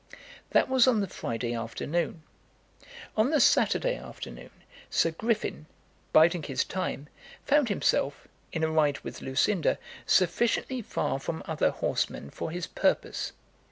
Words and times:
That 0.49 0.67
was 0.67 0.87
on 0.87 0.99
the 0.99 1.07
Friday 1.07 1.53
afternoon. 1.53 2.23
On 3.15 3.29
the 3.29 3.39
Saturday 3.39 3.95
afternoon 3.97 4.49
Sir 4.89 5.11
Griffin, 5.11 5.67
biding 6.11 6.41
his 6.41 6.63
time, 6.63 7.07
found 7.45 7.69
himself, 7.69 8.27
in 8.51 8.63
a 8.63 8.71
ride 8.71 8.97
with 9.01 9.21
Lucinda, 9.21 9.77
sufficiently 10.07 10.81
far 10.81 11.19
from 11.19 11.43
other 11.45 11.69
horsemen 11.69 12.31
for 12.31 12.49
his 12.49 12.65
purpose. 12.65 13.31